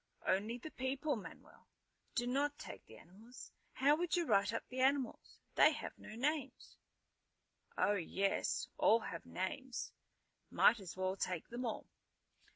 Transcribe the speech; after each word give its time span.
"Only 0.25 0.57
the 0.57 0.71
people, 0.71 1.15
Manuel! 1.15 1.67
Do 2.15 2.25
not 2.25 2.57
take 2.57 2.83
the 2.87 2.97
animals. 2.97 3.51
How 3.73 3.95
would 3.95 4.15
you 4.15 4.25
write 4.25 4.51
up 4.51 4.67
the 4.67 4.79
animals? 4.79 5.37
They 5.53 5.73
have 5.73 5.95
no 5.99 6.15
names." 6.15 6.75
"Oh, 7.77 7.93
yes. 7.93 8.67
All 8.79 9.01
have 9.01 9.27
names. 9.27 9.91
Might 10.49 10.79
as 10.79 10.97
well 10.97 11.15
take 11.15 11.47
them 11.49 11.67
all." 11.67 11.85